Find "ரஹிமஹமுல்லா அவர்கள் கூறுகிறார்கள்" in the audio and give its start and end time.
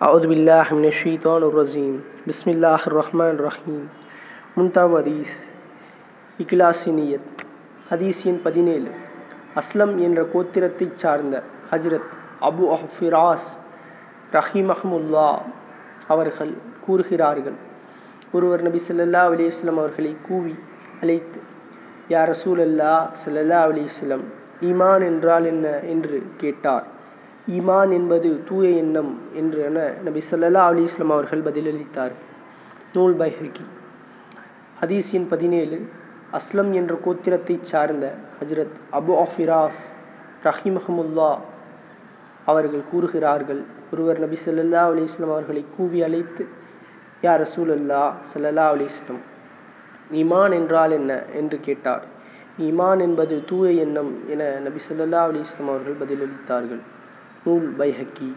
14.70-17.56, 40.44-43.62